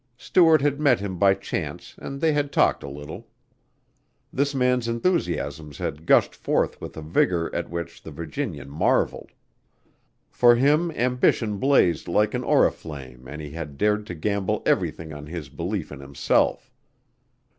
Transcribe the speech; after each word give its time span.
Stuart 0.17 0.63
had 0.63 0.79
met 0.79 0.99
him 0.99 1.19
by 1.19 1.35
chance 1.35 1.93
and 1.99 2.21
they 2.21 2.31
had 2.33 2.51
talked 2.51 2.81
a 2.81 2.89
little. 2.89 3.27
This 4.33 4.55
man's 4.55 4.87
enthusiasms 4.87 5.77
had 5.77 6.07
gushed 6.07 6.33
forth 6.33 6.81
with 6.81 6.97
a 6.97 7.03
vigor 7.03 7.53
at 7.53 7.69
which 7.69 8.01
the 8.01 8.09
Virginian 8.09 8.67
marveled. 8.67 9.31
For 10.31 10.55
him 10.55 10.89
ambition 10.93 11.59
blazed 11.59 12.07
like 12.07 12.33
an 12.33 12.41
oriflamme 12.43 13.27
and 13.27 13.43
he 13.43 13.51
had 13.51 13.77
dared 13.77 14.07
to 14.07 14.15
gamble 14.15 14.63
everything 14.65 15.13
on 15.13 15.27
his 15.27 15.49
belief 15.49 15.91
in 15.91 15.99
himself. 15.99 16.71